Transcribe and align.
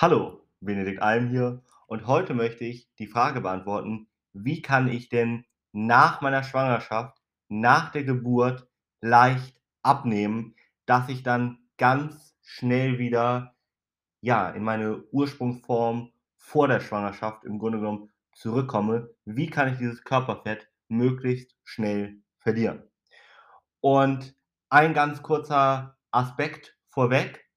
Hallo, 0.00 0.46
Benedikt 0.60 1.02
Alm 1.02 1.28
hier 1.28 1.60
und 1.88 2.06
heute 2.06 2.32
möchte 2.32 2.62
ich 2.64 2.88
die 3.00 3.08
Frage 3.08 3.40
beantworten, 3.40 4.06
wie 4.32 4.62
kann 4.62 4.86
ich 4.86 5.08
denn 5.08 5.44
nach 5.72 6.20
meiner 6.20 6.44
Schwangerschaft, 6.44 7.20
nach 7.48 7.90
der 7.90 8.04
Geburt 8.04 8.68
leicht 9.00 9.60
abnehmen, 9.82 10.54
dass 10.86 11.08
ich 11.08 11.24
dann 11.24 11.58
ganz 11.78 12.36
schnell 12.42 13.00
wieder, 13.00 13.56
ja, 14.20 14.48
in 14.50 14.62
meine 14.62 15.02
Ursprungsform 15.10 16.12
vor 16.36 16.68
der 16.68 16.78
Schwangerschaft 16.78 17.42
im 17.42 17.58
Grunde 17.58 17.78
genommen 17.78 18.12
zurückkomme. 18.34 19.10
Wie 19.24 19.50
kann 19.50 19.72
ich 19.72 19.78
dieses 19.78 20.04
Körperfett 20.04 20.70
möglichst 20.86 21.56
schnell 21.64 22.22
verlieren? 22.38 22.84
Und 23.80 24.36
ein 24.68 24.94
ganz 24.94 25.24
kurzer 25.24 25.98
Aspekt 26.12 26.78
vorweg. 26.86 27.47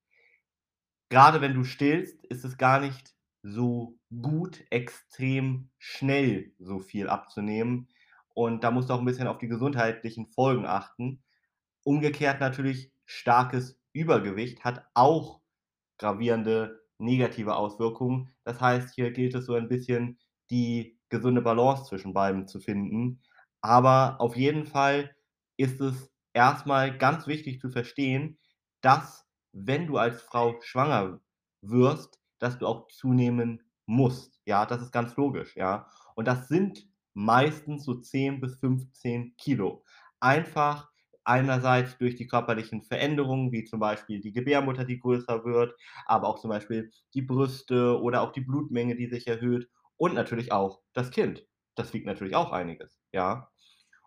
Gerade 1.11 1.41
wenn 1.41 1.53
du 1.53 1.65
stillst, 1.65 2.23
ist 2.27 2.45
es 2.45 2.57
gar 2.57 2.79
nicht 2.79 3.13
so 3.43 3.99
gut, 4.21 4.63
extrem 4.69 5.69
schnell 5.77 6.53
so 6.57 6.79
viel 6.79 7.09
abzunehmen. 7.09 7.89
Und 8.33 8.63
da 8.63 8.71
musst 8.71 8.89
du 8.89 8.93
auch 8.93 9.01
'n 9.01 9.05
bisschen 9.05 9.27
auf 9.27 9.37
die 9.37 9.49
gesundheitlichen 9.49 10.27
Folgen 10.27 10.65
achten. 10.65 11.21
Umgekehrt 11.83 12.39
natürlich, 12.39 12.93
starkes 13.05 13.79
Übergewicht 13.93 14.63
hat 14.63 14.85
auch 14.93 15.41
gravierende 15.99 16.81
negative 16.99 17.55
Auswirkungen. 17.55 18.29
Das 18.45 18.61
heißt, 18.61 18.95
hier 18.95 19.11
gilt 19.11 19.35
es 19.35 19.45
so 19.47 19.55
ein 19.55 19.69
bisschen, 19.69 20.19
die 20.51 20.99
gesunde 21.09 21.41
Balance 21.41 21.85
zwischen 21.85 22.13
beidem 22.13 22.47
zu 22.47 22.59
finden. 22.61 23.21
Aber 23.61 24.21
auf 24.21 24.37
jeden 24.37 24.65
Fall 24.65 25.15
ist 25.57 25.81
es 25.81 26.11
erst 26.33 26.67
mal 26.67 26.97
ganz 26.97 27.27
wichtig 27.27 27.59
zu 27.59 27.69
verstehen, 27.71 28.39
dass, 28.81 29.25
wenn 29.53 29.87
du 29.87 29.97
als 29.97 30.21
Frau 30.21 30.59
schwanger 30.61 31.19
wirst, 31.61 32.19
dass 32.39 32.57
du 32.57 32.67
auch 32.67 32.87
zunehmen 32.87 33.61
musst. 33.85 34.41
Ja, 34.45 34.65
das 34.65 34.81
ist 34.81 34.91
ganz 34.91 35.15
logisch, 35.17 35.55
ja. 35.55 35.87
Und 36.15 36.27
das 36.27 36.47
sind 36.47 36.87
meistens 37.13 37.83
so 37.85 37.95
10 37.95 38.39
bis 38.41 38.59
15 38.59 39.35
Kilo. 39.37 39.83
Einfach 40.19 40.89
einerseits 41.23 41.97
durch 41.97 42.15
die 42.15 42.27
körperlichen 42.27 42.81
Veränderungen, 42.83 43.51
wie 43.51 43.63
zum 43.65 43.79
Beispiel 43.79 44.21
die 44.21 44.31
Gebärmutter, 44.31 44.85
die 44.85 44.99
größer 44.99 45.43
wird, 45.45 45.75
aber 46.05 46.27
auch 46.27 46.39
zum 46.39 46.49
Beispiel 46.49 46.91
die 47.13 47.21
Brüste 47.21 47.99
oder 48.01 48.21
auch 48.21 48.31
die 48.31 48.41
Blutmenge, 48.41 48.95
die 48.95 49.07
sich 49.07 49.27
erhöht 49.27 49.69
und 49.97 50.15
natürlich 50.15 50.51
auch 50.51 50.81
das 50.93 51.11
Kind. 51.11 51.45
Das 51.75 51.93
wiegt 51.93 52.05
natürlich 52.07 52.35
auch 52.35 52.51
einiges, 52.51 52.99
ja. 53.13 53.49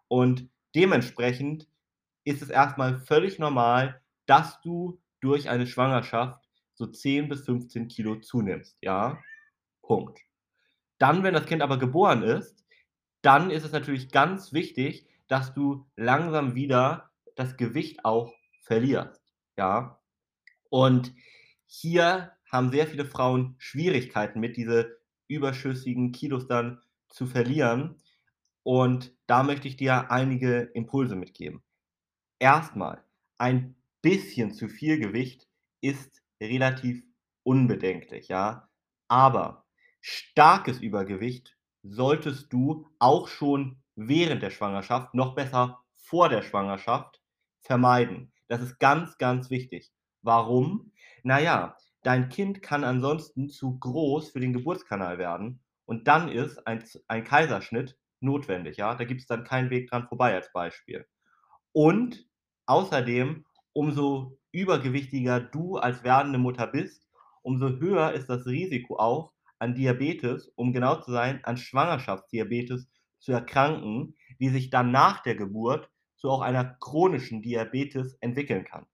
Und 0.09 0.51
dementsprechend 0.75 1.69
ist 2.25 2.43
es 2.43 2.51
erst 2.51 2.79
mal 2.79 2.99
völlig 2.99 3.39
normal, 3.39 4.03
dass 4.27 4.61
du 4.63 5.01
durch 5.25 5.49
eine 5.49 5.67
Schwangerschaft 5.67 6.45
so 6.75 6.87
10 6.87 7.29
bis 7.29 7.45
15 7.47 7.89
Kilo 7.89 8.17
zunimmst, 8.17 8.77
ja. 8.83 9.19
Punkt. 9.81 10.21
Dann, 10.99 11.23
wenn 11.23 11.35
das 11.35 11.47
Kind 11.47 11.63
aber 11.63 11.79
geboren 11.79 12.23
ist, 12.23 12.65
dann 13.23 13.51
ist 13.51 13.65
es 13.65 13.73
natürlich 13.73 14.11
ganz 14.11 14.53
wichtig, 14.53 15.07
dass 15.29 15.55
du 15.55 15.87
langsam 15.97 16.55
wieder 16.55 17.11
das 17.37 17.57
Gewicht 17.57 18.05
auch 18.05 18.35
verlierst, 18.61 19.23
ja. 19.57 19.99
Und 20.69 21.15
hier 21.67 22.33
haben 22.53 22.71
sehr 22.71 22.87
viele 22.87 23.07
Frauen 23.07 23.55
Schwierigkeiten 23.59 24.41
mit, 24.41 24.57
diese 24.57 24.99
überschüssigen 25.27 26.13
Kilos 26.13 26.47
dann 26.47 26.83
zu 27.09 27.27
verlieren. 27.27 28.03
Und 28.63 29.13
da 29.27 29.43
möchte 29.43 29.69
ich 29.69 29.77
dir 29.77 30.11
einige 30.11 30.61
Impulse 30.75 31.17
mitgeben. 31.17 31.63
Erst 32.39 32.77
mal, 32.77 33.03
ein 33.39 33.75
bisschen 34.05 34.53
zu 34.53 34.69
viel 34.69 35.01
Gewicht 35.01 35.49
ist 35.83 36.23
relativ 36.43 37.05
unbedenklich, 37.43 38.29
ja. 38.29 38.69
Aber 39.09 39.67
starkes 40.03 40.81
Übergewicht 40.81 41.57
solltest 41.83 42.53
du 42.53 42.87
auch 43.01 43.29
schon 43.29 43.83
während 43.97 44.43
der 44.43 44.51
Schwangerschaft, 44.51 45.15
noch 45.15 45.35
besser 45.35 45.81
vor 45.97 46.29
der 46.29 46.43
Schwangerschaft 46.43 47.23
vermeiden. 47.63 48.33
Das 48.49 48.61
ist 48.63 48.79
ganz, 48.79 49.19
ganz 49.19 49.51
wichtig. 49.51 49.93
Warum? 50.23 50.93
Na 51.23 51.41
ja, 51.41 51.77
dein 52.03 52.29
Kind 52.29 52.63
kann 52.63 52.85
ansonsten 52.85 53.49
zu 53.49 53.79
groß 53.79 54.31
für 54.33 54.41
den 54.41 54.53
Geburtskanal 54.53 55.19
werden 55.19 55.63
und 55.87 56.09
dann 56.09 56.29
ist 56.31 56.67
ein 56.67 56.85
ein 57.09 57.25
Kaiserschnitt 57.25 57.99
notwendig, 58.21 58.77
ja? 58.79 58.95
Da 58.95 59.05
gibt's 59.05 59.27
dann 59.27 59.45
keinen 59.45 59.71
Weg 59.71 59.91
dran 59.91 60.09
vorbei 60.09 60.35
als 60.35 60.53
Beispiel. 60.53 61.07
Und 61.73 62.27
außerdem, 62.67 63.45
umso 63.75 64.39
übergewichtiger 64.53 65.41
du 65.41 65.77
als 65.77 66.03
werdende 66.03 66.39
Mutter 66.39 66.67
bist, 66.67 67.07
umso 67.43 67.69
höher 67.69 68.13
ist 68.13 68.29
das 68.29 68.47
Risiko 68.47 68.97
auch, 68.97 69.33
an 69.59 69.75
Diabetes, 69.75 70.49
um 70.57 70.73
genau 70.73 70.97
zu 71.01 71.13
sein, 71.13 71.45
an 71.45 71.57
Schwangerschaftsdiabetes 71.57 72.89
zu 73.19 73.33
erkranken, 73.33 74.17
die 74.41 74.49
sich 74.49 74.71
dann 74.71 74.91
nach 74.91 75.23
der 75.23 75.37
Geburt 75.37 75.91
zu 76.17 76.31
auch 76.31 76.41
einer 76.41 76.77
chronischen 76.81 77.43
Diabetes 77.43 78.15
entwickeln 78.21 78.65
kann. 78.65 78.87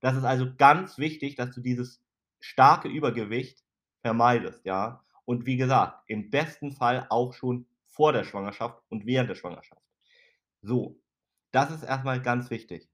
Das 0.00 0.16
ist 0.16 0.24
also 0.24 0.52
ganz 0.56 0.98
wichtig, 0.98 1.36
dass 1.36 1.52
du 1.54 1.60
dieses 1.60 2.02
starke 2.40 2.88
Übergewicht 2.88 3.62
vermeidest, 4.00 4.64
ja? 4.64 5.04
Und 5.24 5.46
wie 5.46 5.56
gesagt, 5.56 6.02
im 6.08 6.30
besten 6.30 6.72
Fall 6.72 7.06
auch 7.08 7.32
schon 7.32 7.66
vor 7.86 8.12
der 8.12 8.24
Schwangerschaft 8.24 8.82
und 8.88 9.06
während 9.06 9.30
der 9.30 9.36
Schwangerschaft. 9.36 9.82
So, 10.62 11.00
das 11.52 11.70
ist 11.70 11.84
erst 11.84 12.04
mal 12.04 12.20
ganz 12.20 12.50
wichtig. 12.50 12.91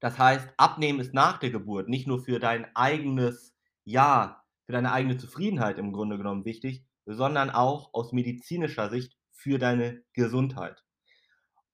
Das 0.00 0.18
heißt, 0.18 0.48
Abnehmen 0.56 1.00
ist 1.00 1.14
nach 1.14 1.38
der 1.38 1.50
Geburt 1.50 1.88
nicht 1.88 2.06
nur 2.06 2.22
für 2.22 2.38
dein 2.38 2.74
eigenes 2.76 3.54
ja, 3.88 4.44
für 4.66 4.72
deine 4.72 4.92
eigene 4.92 5.16
Zufriedenheit 5.16 5.78
im 5.78 5.94
Grunde 5.94 6.18
genommen 6.18 6.44
wichtig, 6.44 6.84
sondern 7.06 7.48
auch 7.48 7.94
aus 7.94 8.12
medizinischer 8.12 8.90
Sicht 8.90 9.16
für 9.30 9.58
deine 9.58 10.02
Gesundheit. 10.12 10.84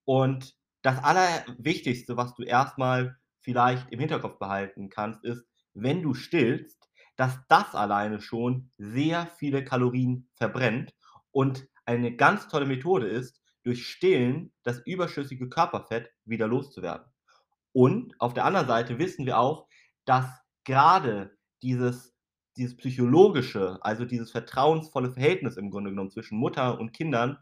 Und 0.05 0.57
das 0.83 1.03
Allerwichtigste, 1.03 2.17
was 2.17 2.37
du 2.37 2.45
erst 2.45 2.79
mal 2.79 3.19
vielleicht 3.41 3.91
im 3.91 3.99
Hinterkopf 3.99 4.39
behalten 4.39 4.91
kannst, 4.91 5.25
ist, 5.25 5.45
wenn 5.73 6.03
du 6.03 6.15
stillst, 6.15 6.89
dass 7.17 7.37
das 7.49 7.75
alleine 7.75 8.21
schon 8.21 8.71
sehr 8.79 9.27
viele 9.27 9.65
Kalorien 9.65 10.29
verbrennt 10.37 10.95
und 11.33 11.67
eine 11.87 12.15
ganz 12.15 12.47
tolle 12.47 12.67
Methode 12.67 13.09
ist, 13.09 13.41
durch 13.65 13.89
Stillen 13.89 14.53
das 14.63 14.79
überschüssige 14.87 15.49
Körperfett 15.49 16.13
wieder 16.25 16.47
loszuwerden. 16.47 17.14
Und 17.75 18.15
auf 18.21 18.35
der 18.35 18.47
anderen 18.47 18.69
Seite 18.69 18.99
wissen 18.99 19.27
wir 19.27 19.39
auch, 19.39 19.69
dass 20.07 20.27
grade 20.65 21.37
dieses 21.63 22.13
dieses 22.57 22.77
psychologische, 22.77 23.79
also 23.83 24.05
dieses 24.05 24.31
vertrauensvolle 24.31 25.13
Verhältnis 25.13 25.57
im 25.57 25.71
Grunde 25.71 25.91
genommen 25.91 26.13
zwischen 26.13 26.39
Mutter 26.39 26.79
und 26.79 26.93
Kindern 26.93 27.39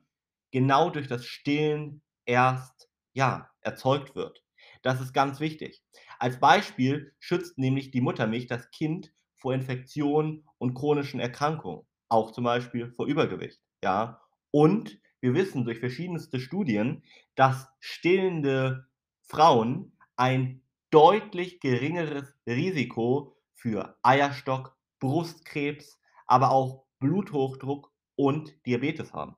genau 0.53 0.91
durch 0.91 1.07
das 1.09 1.27
Stillen 1.27 2.03
erst, 2.25 2.89
ja, 3.13 3.51
erzeugt 3.61 4.15
wird. 4.17 4.43
Das 4.83 5.01
ist 5.03 5.13
ganz 5.13 5.41
wichtig. 5.41 5.83
Als 6.19 6.41
Beispiel 6.41 7.15
schützt 7.19 7.59
nämlich 7.59 7.91
die 7.91 8.01
Muttermilch 8.01 8.47
das 8.47 8.71
Kind 8.71 9.13
vor 9.37 9.55
Infektionen 9.55 10.47
und 10.59 10.75
chronischen 10.75 11.21
Erkrankungen, 11.21 11.85
auch 12.09 12.31
zum 12.33 12.45
Beispiel 12.45 12.91
vor 12.93 13.07
Übergewicht, 13.07 13.61
ja? 13.85 14.21
Und 14.51 14.99
wir 15.21 15.35
wissen 15.35 15.65
durch 15.65 15.79
verschiedenste 15.79 16.41
Studien, 16.41 17.05
dass 17.35 17.69
stillende 17.81 18.87
Frauen 19.23 19.92
ein 20.17 20.63
deutlich 20.91 21.61
geringeres 21.61 22.39
Risiko 22.47 23.37
für 23.55 23.97
Eierstock, 24.03 24.77
Brustkrebs, 25.01 26.01
aber 26.27 26.51
auch 26.51 26.85
Bluthochdruck 27.01 27.93
und 28.17 28.55
Diabetes 28.67 29.13
haben. 29.13 29.37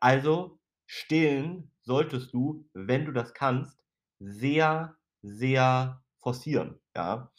Also, 0.00 0.58
stillen 0.86 1.72
solltest 1.82 2.32
du, 2.34 2.68
wenn 2.74 3.04
du 3.04 3.12
das 3.12 3.34
kannst, 3.34 3.82
sehr, 4.18 4.96
sehr 5.22 6.02
forcieren, 6.18 6.80
ja? 6.96 7.30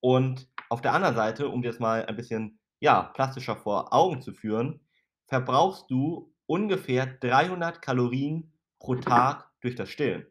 Und 0.00 0.48
auf 0.68 0.80
der 0.82 0.94
anderen 0.94 1.16
Seite, 1.16 1.48
um 1.48 1.62
dir 1.62 1.70
das 1.70 1.80
mal 1.80 2.06
ein 2.06 2.16
bisschen, 2.16 2.60
ja, 2.80 3.02
plastischer 3.02 3.56
vor 3.56 3.92
Augen 3.92 4.22
zu 4.22 4.32
führen, 4.32 4.80
verbrauchst 5.26 5.90
du 5.90 6.34
ungefähr 6.46 7.06
300 7.06 7.82
Kalorien 7.82 8.52
pro 8.78 8.96
Tag 8.96 9.50
durch 9.60 9.74
das 9.76 9.90
Stillen. 9.90 10.26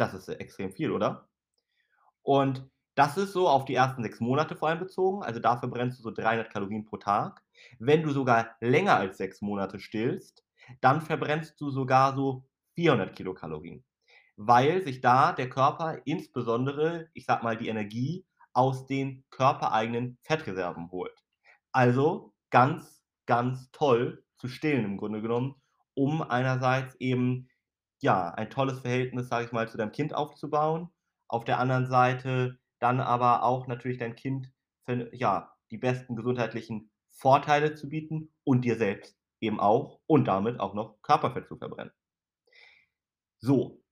Das 0.00 0.14
ist 0.14 0.28
extrem 0.28 0.72
viel, 0.72 0.92
oder? 0.92 1.28
Und 2.22 2.66
das 2.94 3.18
ist 3.18 3.32
so 3.32 3.48
auf 3.48 3.66
die 3.66 3.74
ersten 3.74 4.02
6 4.02 4.20
Monate 4.20 4.56
vor 4.56 4.68
allem 4.68 4.78
bezogen, 4.78 5.22
also 5.22 5.40
da 5.40 5.58
verbrennst 5.58 5.98
du 5.98 6.02
so 6.02 6.10
300 6.10 6.50
Kalorien 6.50 6.86
pro 6.86 6.96
Tag. 6.96 7.42
Wenn 7.78 8.02
du 8.02 8.10
sogar 8.10 8.56
länger 8.60 8.96
als 8.96 9.18
6 9.18 9.42
Monate 9.42 9.78
stillst, 9.78 10.42
dann 10.80 11.02
verbrennst 11.02 11.60
du 11.60 11.70
sogar 11.70 12.14
so 12.14 12.46
400 12.76 13.14
Kilokalorien, 13.14 13.84
weil 14.36 14.82
sich 14.82 15.02
da 15.02 15.32
der 15.32 15.50
Körper 15.50 15.98
insbesondere, 16.06 17.10
ich 17.12 17.26
sage 17.26 17.44
mal, 17.44 17.58
die 17.58 17.68
Energie 17.68 18.24
aus 18.54 18.86
den 18.86 19.24
körpereigenen 19.28 20.16
Fettreserven 20.22 20.90
holt. 20.90 21.14
Also 21.72 22.32
ganz, 22.48 23.02
ganz 23.26 23.70
toll 23.72 24.24
zu 24.38 24.48
stillen 24.48 24.86
im 24.86 24.96
Grunde 24.96 25.20
genommen, 25.20 25.56
um 25.92 26.22
einerseits 26.22 26.94
eben, 26.94 27.49
ja, 28.00 28.30
ein 28.30 28.50
tolles 28.50 28.80
Verhältnis, 28.80 29.28
sage 29.28 29.46
ich 29.46 29.52
mal, 29.52 29.68
zu 29.68 29.76
deinem 29.76 29.92
Kind 29.92 30.14
aufzubauen, 30.14 30.90
auf 31.28 31.44
der 31.44 31.58
anderen 31.58 31.86
Seite 31.86 32.58
dann 32.80 33.00
aber 33.00 33.42
auch 33.44 33.66
natürlich 33.66 33.98
dein 33.98 34.16
Kind 34.16 34.52
ver 34.86 35.14
ja, 35.14 35.54
die 35.70 35.78
besten 35.78 36.16
gesundheitlichen 36.16 36.90
Vorteile 37.10 37.74
zu 37.74 37.88
bieten 37.88 38.32
und 38.44 38.64
dir 38.64 38.76
selbst 38.76 39.16
eben 39.40 39.60
auch 39.60 40.00
und 40.06 40.26
damit 40.26 40.60
auch 40.60 40.74
noch 40.74 41.00
Körperfett 41.02 41.46
zu 41.46 41.56
verbrennen. 41.56 41.92
So, 43.38 43.82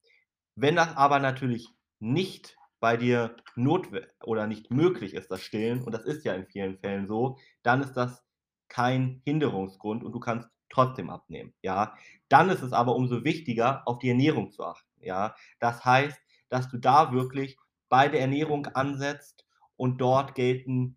wenn 0.56 0.76
das 0.76 0.96
aber 0.96 1.18
natürlich 1.18 1.68
nicht 2.00 2.56
bei 2.80 2.96
dir 2.96 3.36
notwe 3.56 4.08
oder 4.22 4.46
nicht 4.46 4.70
möglich 4.70 5.14
ist, 5.14 5.30
das 5.30 5.42
Stillen, 5.42 5.82
und 5.82 5.92
das 5.92 6.04
ist 6.04 6.24
ja 6.24 6.34
in 6.34 6.46
vielen 6.46 6.78
Fällen 6.78 7.08
so, 7.08 7.38
dann 7.62 7.82
ist 7.82 7.94
das 7.94 8.24
kein 8.68 9.22
Hinderungsgrund 9.24 10.04
und 10.04 10.12
du 10.12 10.20
kannst 10.20 10.48
trotzdem 10.70 11.10
abnehmen, 11.10 11.52
ja? 11.62 11.94
Dann 12.28 12.50
ist 12.50 12.62
es 12.62 12.72
aber 12.72 12.94
umso 12.94 13.24
wichtiger, 13.24 13.82
auf 13.86 13.98
die 13.98 14.10
Ernährung 14.10 14.50
zu 14.52 14.64
achten, 14.64 14.88
ja? 15.00 15.34
Das 15.60 15.84
heißt, 15.84 16.18
dass 16.48 16.68
du 16.68 16.78
da 16.78 17.12
wirklich 17.12 17.58
bei 17.88 18.08
der 18.08 18.20
Ernährung 18.20 18.66
ansetzt 18.66 19.46
und 19.76 20.00
dort 20.00 20.34
gelten 20.34 20.96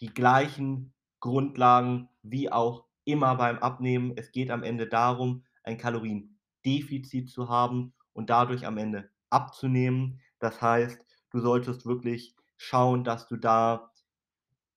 die 0.00 0.12
gleichen 0.12 0.92
Grundlagen 1.20 2.08
wie 2.22 2.50
auch 2.50 2.84
immer 3.04 3.36
beim 3.36 3.58
Abnehmen. 3.58 4.12
Es 4.16 4.32
geht 4.32 4.50
am 4.50 4.62
Ende 4.62 4.86
darum, 4.86 5.44
ein 5.62 5.78
Kaloriendefizit 5.78 7.30
zu 7.30 7.48
haben 7.48 7.92
und 8.12 8.30
dadurch 8.30 8.66
am 8.66 8.78
Ende 8.78 9.10
abzunehmen. 9.30 10.20
Das 10.38 10.60
heißt, 10.60 11.04
du 11.30 11.40
solltest 11.40 11.86
wirklich 11.86 12.34
schauen, 12.56 13.04
dass 13.04 13.26
du 13.26 13.36
da 13.36 13.90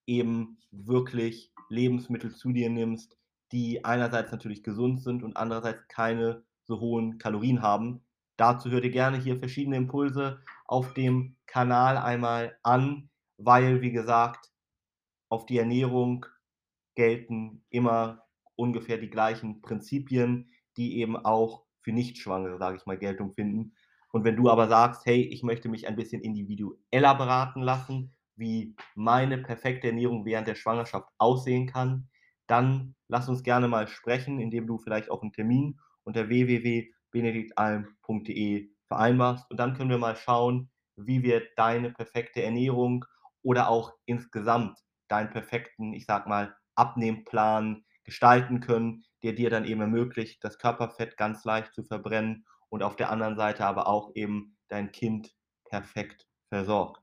eben 0.07 0.57
wirklich 0.71 1.51
Lebensmittel 1.69 2.33
zu 2.33 2.51
dir 2.51 2.69
nimmst, 2.69 3.18
die 3.56 3.86
einerseits 3.86 4.31
natürlich 4.34 4.63
gesund 4.63 5.02
sind 5.02 5.24
und 5.24 5.38
andererseits 5.38 5.88
keine 5.90 6.46
so 6.66 6.81
hohen 6.81 7.19
Kalorien 7.19 7.63
haben. 7.63 8.04
Dazu 8.38 8.72
hör 8.72 8.81
dir 8.81 8.92
gerne 8.92 9.18
hier 9.19 9.38
verschiedene 9.38 9.78
Impulse 9.78 10.42
auf 10.68 10.94
dem 10.96 11.38
Kanal 11.48 11.98
einmal 11.98 12.57
an, 12.63 13.10
weil, 13.38 13.81
wie 13.81 13.94
gesagt, 13.94 14.52
auf 15.30 15.46
die 15.46 15.57
Ernährung 15.57 16.25
gelten 16.96 17.63
immer 17.69 18.25
ungefähr 18.56 18.98
die 18.98 19.10
gleichen 19.10 19.62
Prinzipien, 19.62 20.50
die 20.78 21.00
eben 21.00 21.18
auch 21.18 21.66
für 21.81 21.92
Nichtschwangere, 21.94 22.57
sage 22.57 22.78
ich 22.78 22.86
mal, 22.88 22.98
Geltung 22.98 23.34
finden. 23.34 23.75
Und 24.12 24.24
wenn 24.25 24.38
du 24.38 24.50
aber 24.50 24.68
sagst: 24.68 25.06
„Hey, 25.06 25.22
ich 25.24 25.44
möchte 25.44 25.69
mich 25.69 25.88
ein 25.88 25.96
bisschen 25.98 26.22
individueller 26.22 27.16
beraten 27.16 27.62
lassen, 27.62 28.13
wie 28.38 28.75
meine 28.96 29.38
perfekte 29.40 29.88
Ernährung 29.88 30.25
während 30.25 30.48
der 30.48 30.56
Schwangerschaft 30.56 31.10
aussehen 31.19 31.68
kann“, 31.68 32.10
dann 32.47 32.95
lass 33.07 33.30
uns 33.30 33.44
gerne 33.44 33.68
mal 33.68 33.88
sprechen, 33.88 34.39
indem 34.39 34.68
du 34.68 34.77
vielleicht 34.77 35.09
auch 35.12 35.24
'n 35.24 35.31
Termin 35.33 35.80
unter 36.03 36.27
www.benediktalm.de 36.30 38.69
vereinbarst. 38.88 39.50
Und 39.51 39.57
dann 39.59 39.74
können 39.75 39.89
wir 39.89 39.97
mal 39.97 40.15
schauen, 40.15 40.69
wie 40.95 41.24
wir 41.24 41.42
deine 41.56 41.92
perfekte 41.92 42.44
Ernährung 42.44 43.06
oder 43.44 43.69
auch 43.69 43.94
insgesamt 44.06 44.80
deinen 45.07 45.30
perfekten, 45.30 45.94
ich 45.94 46.06
sage 46.06 46.30
mal, 46.30 46.56
Abnehmplan 46.75 47.83
gestalten 48.03 48.59
können, 48.59 49.03
der 49.24 49.33
dir 49.33 49.50
dann 49.50 49.65
eben 49.65 49.81
ermöglicht, 49.81 50.44
das 50.44 50.57
Körperfett 50.59 51.18
ganz 51.18 51.44
leicht 51.45 51.74
zu 51.74 51.83
verbrennen 51.83 52.45
und 52.69 52.83
auf 52.83 52.95
der 52.95 53.09
anderen 53.12 53.36
Seite 53.38 53.65
aber 53.65 53.88
auch 53.88 54.12
eben 54.15 54.57
dein 54.68 54.92
Kind 54.92 55.33
perfekt 55.65 56.27
versorgt. 56.50 57.01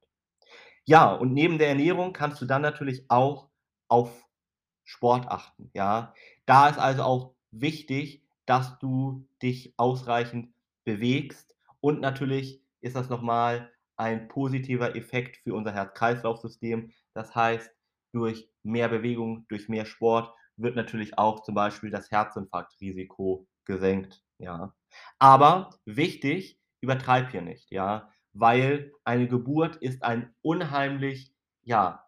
Ja, 0.85 1.13
und 1.13 1.33
neben 1.33 1.59
der 1.59 1.69
Ernährung 1.69 2.13
kannst 2.13 2.41
du 2.43 2.47
dann 2.47 2.63
natürlich 2.63 3.07
auch 3.11 3.49
auf 3.89 4.25
Sport 4.93 5.29
achten, 5.29 5.71
ja? 5.73 6.15
Da 6.45 6.69
ist 6.69 6.79
also 6.79 7.03
auch 7.03 7.35
wichtig, 7.51 8.23
dass 8.45 8.79
du 8.79 9.27
dich 9.41 9.73
ausreichend 9.79 10.53
bewegst 10.85 11.57
und 11.81 12.01
natürlich 12.01 12.63
ist 12.83 12.95
das 12.97 13.09
noch 13.09 13.23
mal 13.23 13.73
ein 13.97 14.29
positiver 14.29 14.95
Effekt 14.95 15.39
für 15.39 15.55
unser 15.55 15.73
Herz-Kreislauf-System. 15.73 16.93
Das 17.15 17.35
heißt, 17.35 17.71
durch 18.13 18.51
mehr 18.63 18.89
Bewegung, 18.89 19.47
durch 19.49 19.69
mehr 19.69 19.87
Sport 19.87 20.35
wird 20.57 20.77
natürlich 20.77 21.17
auch 21.17 21.43
zum 21.43 21.55
Beispiel 21.55 21.91
das 21.91 22.11
Herzinfarktrisiko 22.11 23.47
gesenkt, 23.65 24.23
ja? 24.39 24.75
Aber 25.19 25.71
wichtig, 25.87 26.61
übertreib 26.83 27.31
hier 27.31 27.43
nicht, 27.43 27.71
ja? 27.71 28.11
Weil 28.35 28.93
eine 29.05 29.27
Geburt 29.27 29.77
ist 29.77 30.03
ein 30.03 30.35
unheimlich, 30.43 31.33
ja, 31.63 32.05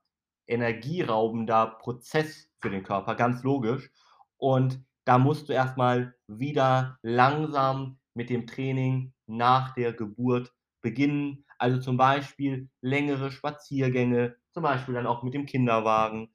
energieraubender 0.47 1.79
Prozess 1.81 2.51
für 2.65 2.71
den 2.71 2.83
Körper, 2.83 3.15
ganz 3.15 3.43
logisch. 3.43 3.91
Und 4.39 4.85
da 5.05 5.19
musst 5.19 5.49
du 5.49 5.53
erst 5.53 5.77
mal 5.77 6.15
wieder 6.27 6.99
langsam 7.03 7.99
mit 8.15 8.31
dem 8.31 8.47
Training 8.47 9.13
nach 9.27 9.75
der 9.75 9.93
Geburt 9.93 10.53
beginnen. 10.81 11.45
Also, 11.59 11.81
zum 11.81 11.97
Beispiel 11.97 12.71
längere 12.81 13.31
Spaziergänge, 13.31 14.37
zum 14.53 14.63
Beispiel 14.63 14.95
dann 14.95 15.07
auch 15.07 15.23
mit 15.23 15.35
dem 15.35 15.47
Kinderwagen. 15.47 16.33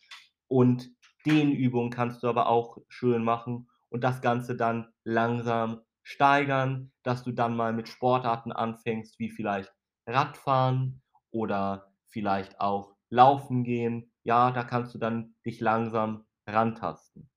Und 0.47 0.89
Dehnübungen 1.25 1.91
kannst 1.91 2.23
du 2.23 2.27
aber 2.27 2.47
auch 2.47 2.77
schön 2.87 3.23
machen 3.23 3.69
und 3.89 4.03
das 4.03 4.21
Ganze 4.21 4.55
dann 4.55 4.93
langsam 5.03 5.81
steigern, 6.03 6.91
dass 7.03 7.23
du 7.23 7.31
dann 7.31 7.55
mal 7.55 7.73
mit 7.73 7.89
Sportarten 7.89 8.51
anfängst, 8.51 9.19
wie 9.19 9.29
vielleicht 9.29 9.71
Radfahren 10.07 11.01
oder 11.31 11.93
vielleicht 12.07 12.59
auch 12.59 12.95
Laufen 13.09 13.63
gehen. 13.63 14.08
Ja, 14.23 14.51
da 14.51 14.63
kannst 14.63 14.93
du 14.93 14.99
dann 14.99 15.35
dich 15.45 15.59
langsam 15.59 16.25
rantasten. 16.47 17.29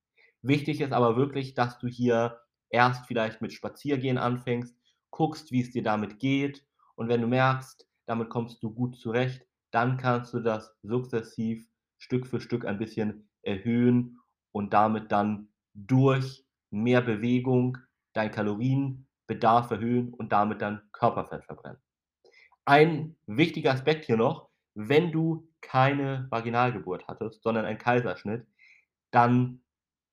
Wichtig 0.42 0.80
ist 0.80 0.92
aber 0.92 1.16
wirklich, 1.16 1.54
dass 1.54 1.78
du 1.78 1.86
hier 1.86 2.40
erst 2.70 3.06
vielleicht 3.06 3.40
mit 3.40 3.52
Spaziergehen 3.52 4.18
anfängst, 4.18 4.76
guckst, 5.10 5.52
wie's 5.52 5.70
dir 5.70 5.82
damit 5.82 6.18
geht 6.18 6.66
und 6.94 7.08
wenn 7.08 7.20
du 7.20 7.28
merkst, 7.28 7.86
damit 8.06 8.30
kommst 8.30 8.62
du 8.62 8.72
gut 8.72 8.96
zurecht, 8.96 9.46
dann 9.70 9.96
kannst 9.96 10.34
du 10.34 10.40
das 10.40 10.74
sukzessiv 10.82 11.66
Stück 11.98 12.26
für 12.26 12.40
Stück 12.40 12.66
ein 12.66 12.78
bisschen 12.78 13.28
erhöhen 13.42 14.18
und 14.50 14.72
damit 14.72 15.12
dann 15.12 15.48
durch 15.74 16.44
mehr 16.70 17.00
Bewegung 17.00 17.78
deinen 18.12 18.32
Kalorienbedarf 18.32 19.70
erhöhen 19.70 20.12
und 20.14 20.32
damit 20.32 20.60
dann 20.60 20.82
Körperfett 20.92 21.44
verbrennen. 21.44 21.80
Ein 22.64 23.16
wichtiger 23.26 23.72
Aspekt 23.72 24.04
hier 24.04 24.16
noch, 24.16 24.48
wenn 24.74 25.12
du 25.12 25.48
keine 25.60 26.26
Vaginalgeburt 26.30 27.06
hattest, 27.08 27.42
sondern 27.42 27.64
einen 27.64 27.78
Kaiserschnitt, 27.78 28.46
dann 29.10 29.62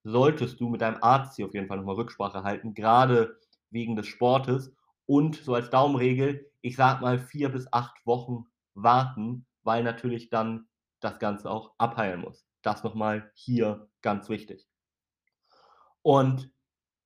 solltest 0.04 0.60
du 0.60 0.70
mit 0.70 0.82
deinem 0.82 1.02
Arzt 1.02 1.36
hier 1.36 1.46
auf 1.46 1.54
jeden 1.54 1.68
Fall 1.68 1.78
noch 1.78 1.86
mal 1.86 1.96
Rücksprache 1.96 2.44
halten, 2.44 2.74
grade 2.74 3.38
wegen 3.70 3.96
des 3.96 4.08
Sportes 4.08 4.76
und 5.06 5.36
so 5.36 5.54
als 5.56 5.70
Daumenregel, 5.70 6.52
ich 6.62 6.76
sage 6.76 7.02
mal 7.02 7.20
4 7.20 7.50
bis 7.50 7.72
8 7.72 8.06
Wochen 8.06 8.46
warten, 8.74 9.46
weil 9.64 9.84
natürlich 9.84 10.30
dann 10.30 10.68
das 11.00 11.20
Ganze 11.20 11.50
auch 11.50 11.74
abheilen 11.78 12.22
muss. 12.22 12.46
Das 12.62 12.84
noch 12.84 12.96
mal 12.96 13.32
hier 13.34 13.90
ganz 14.02 14.30
wichtig. 14.30 14.68
Und 16.02 16.52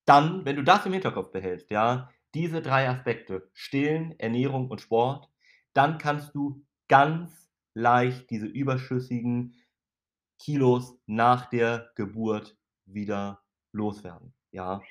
dann, 0.06 0.46
wenn 0.46 0.56
du 0.56 0.64
das 0.64 0.86
im 0.86 0.94
Hinterkopf 0.94 1.32
behältst, 1.32 1.72
ja, 1.72 2.10
diese 2.34 2.62
3 2.62 2.90
Aspekte, 2.90 3.50
Stillen, 3.54 4.20
Ernährung 4.20 4.70
und 4.70 4.82
Sport, 4.82 5.30
dann 5.74 5.98
kannst 5.98 6.34
du 6.36 6.64
ganz 6.88 7.43
leicht 7.74 8.30
diese 8.30 8.48
überschüssigen 8.48 9.56
Kilos 10.40 10.98
nach 11.06 11.50
der 11.50 11.92
Geburt 11.96 12.58
wieder 12.86 13.44
loswerden, 13.72 14.34
ja? 14.52 14.82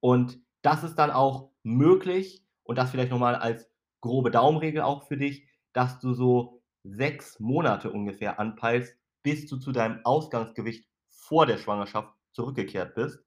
Und 0.00 0.40
das 0.62 0.84
ist 0.84 0.96
dann 0.96 1.10
auch 1.10 1.50
möglich 1.62 2.44
und 2.62 2.76
das 2.76 2.90
vielleicht 2.90 3.10
noch 3.10 3.18
mal 3.18 3.34
als 3.34 3.70
grobe 4.00 4.30
Daumenregel 4.30 4.82
auch 4.82 5.06
für 5.06 5.16
dich, 5.16 5.48
dass 5.72 6.00
du 6.00 6.14
so 6.14 6.62
6 6.84 7.40
Monate 7.40 7.90
ungefähr 7.90 8.40
anpeilst, 8.40 8.96
bis 9.22 9.46
du 9.46 9.56
zu 9.56 9.72
deinem 9.72 10.00
Ausgangsgewicht 10.04 10.88
vor 11.08 11.46
der 11.46 11.58
Schwangerschaft 11.58 12.14
zurückgekehrt 12.32 12.94
bist. 12.94 13.18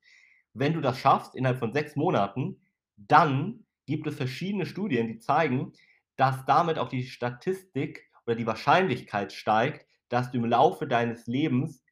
Wenn 0.54 0.74
du 0.74 0.82
das 0.82 0.98
schaffst 0.98 1.36
innerhalb 1.36 1.60
von 1.60 1.74
6 1.74 1.96
Monaten, 1.96 2.62
dann 2.98 3.66
gibt 3.86 4.08
es 4.08 4.16
verschiedene 4.16 4.66
Studien, 4.66 5.08
die 5.08 5.20
zeigen, 5.20 5.74
dass 6.16 6.46
damit 6.46 6.78
auch 6.78 6.90
die 6.90 7.06
Statistik 7.06 8.11
oder 8.26 8.36
die 8.36 8.48
Wahrscheinlichkeit 8.48 9.34
steigt, 9.34 9.88
dass 10.10 10.32
du 10.32 10.38
im 10.38 10.46
Laufe 10.46 10.88
deines 10.88 11.28
Lebens 11.28 11.84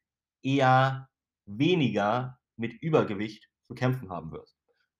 eher 0.42 1.08
weniger 1.46 2.38
mit 2.56 2.80
Übergewicht 2.82 3.48
zu 3.66 3.74
kämpfen 3.74 4.10
haben 4.10 4.32
wirst. 4.32 4.56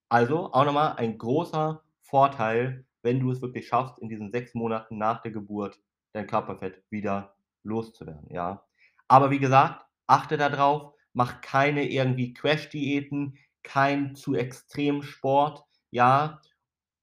Also 0.08 0.52
auch 0.52 0.64
noch 0.64 0.72
mal 0.72 0.92
ein 0.94 1.18
großer 1.18 1.82
Vorteil, 2.00 2.84
wenn 3.02 3.20
du 3.20 3.30
es 3.30 3.40
wirklich 3.40 3.68
schaffst, 3.68 3.98
in 3.98 4.08
diesen 4.08 4.30
6 4.30 4.54
Monaten 4.54 4.98
nach 4.98 5.22
der 5.22 5.32
Geburt 5.32 5.78
dein 6.12 6.26
Körperfett 6.26 6.82
wieder 6.90 7.36
loszuwerden, 7.62 8.28
ja? 8.30 8.64
Aber 9.06 9.30
wie 9.30 9.38
gesagt, 9.38 9.84
achte 10.06 10.36
da 10.36 10.48
drauf, 10.48 10.94
mach 11.12 11.40
keine 11.40 11.88
irgendwie 11.88 12.32
Crashdiäten, 12.32 13.36
keinen 13.62 14.14
zu 14.14 14.34
extremen 14.34 15.02
Sport, 15.02 15.62
ja? 15.90 16.40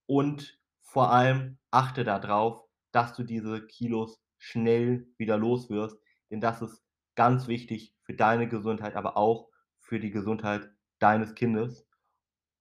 Und 0.06 0.60
vor 0.82 1.12
allem 1.12 1.58
achte 1.72 2.04
da 2.04 2.20
drauf, 2.20 2.67
dass 2.92 3.14
du 3.16 3.24
diese 3.24 3.66
Kilos 3.68 4.22
schnell 4.38 5.08
wieder 5.18 5.38
los 5.38 5.70
wirst, 5.70 5.98
denn 6.32 6.42
das 6.42 6.62
ist 6.62 6.84
ganz 7.16 7.48
wichtig 7.48 7.94
für 8.04 8.14
deine 8.14 8.48
Gesundheit, 8.48 8.96
aber 8.96 9.18
auch 9.18 9.50
für 9.80 10.00
die 10.00 10.12
Gesundheit 10.12 10.70
deines 11.00 11.34
Kindes. 11.36 11.88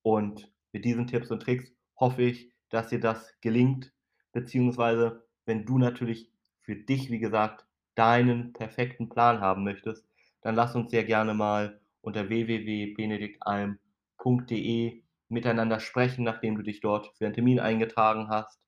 Und 0.02 0.50
mit 0.73 0.85
diesen 0.87 1.06
Tipps 1.06 1.30
und 1.30 1.42
Tricks 1.42 1.71
hoffe 1.99 2.23
ich, 2.23 2.50
dass 2.71 2.88
dir 2.88 3.00
das 3.00 3.38
gelingt, 3.40 3.92
beziehungsweise 4.33 5.26
wenn 5.45 5.66
du 5.66 5.76
natürlich 5.78 6.30
für 6.62 6.76
dich, 6.76 7.11
wie 7.11 7.18
gesagt, 7.18 7.66
deinen 7.95 8.52
perfekten 8.52 9.09
Plan 9.11 9.40
haben 9.40 9.64
möchtest, 9.64 10.06
dann 10.42 10.54
lass 10.54 10.75
uns 10.75 10.90
sehr 10.90 11.04
gerne 11.04 11.33
mal 11.35 11.80
unter 12.00 12.28
www.benediktalm.de 12.28 15.02
miteinander 15.28 15.80
sprechen, 15.80 16.25
nachdem 16.25 16.56
du 16.56 16.62
dich 16.62 16.80
dort 16.80 17.12
für 17.16 17.25
einen 17.26 17.35
Termin 17.35 17.61
eingetragen 17.61 18.28
hast. 18.28 18.61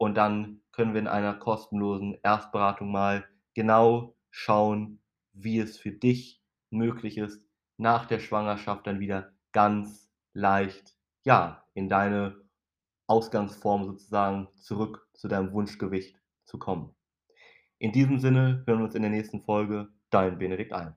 Und 0.00 0.14
dann 0.14 0.62
können 0.72 0.94
wir 0.94 1.00
in 1.02 1.08
einer 1.08 1.34
kostenlosen 1.34 2.16
Erstberatung 2.22 2.90
mal 2.90 3.28
genau 3.52 4.16
schauen, 4.30 5.02
wie 5.34 5.58
es 5.58 5.76
für 5.76 5.92
dich 5.92 6.42
möglich 6.70 7.18
ist, 7.18 7.46
nach 7.76 8.06
der 8.06 8.18
Schwangerschaft 8.18 8.86
dann 8.86 8.98
wieder 8.98 9.34
ganz 9.52 10.10
leicht, 10.32 10.96
ja, 11.22 11.66
in 11.74 11.90
deine 11.90 12.40
Ausgangsform 13.08 13.84
sozusagen 13.84 14.48
zurück 14.56 15.06
zu 15.12 15.28
deinem 15.28 15.52
Wunschgewicht 15.52 16.18
zu 16.46 16.58
kommen. 16.58 16.94
In 17.78 17.92
diesem 17.92 18.20
Sinne 18.20 18.64
hören 18.66 18.78
wir 18.78 18.84
uns 18.86 18.94
in 18.94 19.02
der 19.02 19.10
nächsten 19.10 19.42
Folge. 19.42 19.88
Dein 20.08 20.38
Benedikt 20.38 20.72
Alm. 20.72 20.94